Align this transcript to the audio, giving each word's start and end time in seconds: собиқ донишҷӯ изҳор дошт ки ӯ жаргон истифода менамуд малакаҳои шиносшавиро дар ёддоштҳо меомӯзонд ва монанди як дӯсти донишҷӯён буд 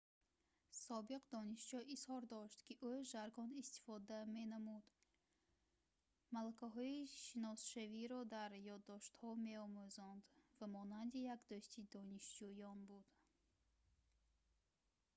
собиқ 0.85 1.21
донишҷӯ 1.35 1.79
изҳор 1.95 2.23
дошт 2.35 2.59
ки 2.65 2.73
ӯ 2.91 2.93
жаргон 3.11 3.49
истифода 3.63 4.19
менамуд 4.35 4.85
малакаҳои 6.35 6.97
шиносшавиро 7.23 8.19
дар 8.35 8.51
ёддоштҳо 8.75 9.29
меомӯзонд 9.47 10.21
ва 10.57 10.65
монанди 10.77 11.19
як 11.33 11.41
дӯсти 11.49 11.81
донишҷӯён 11.95 12.79
буд 12.89 13.07